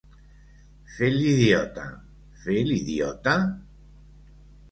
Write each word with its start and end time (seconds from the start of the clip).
Fer 0.93 1.09
l'idiota, 1.15 1.85
fer 2.45 2.57
l'idiota? 2.71 3.35